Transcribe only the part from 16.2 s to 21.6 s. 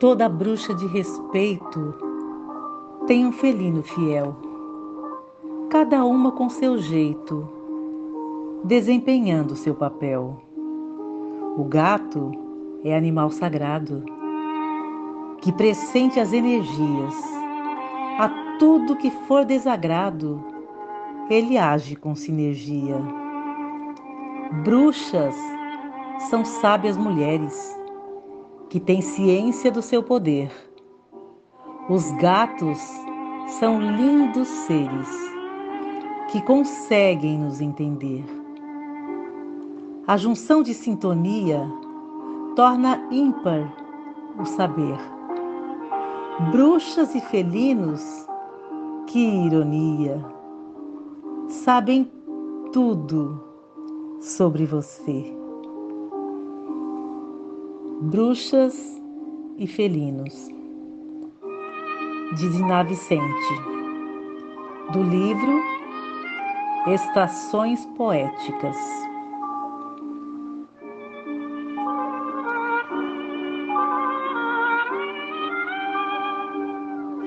energias. A tudo que for desagrado, ele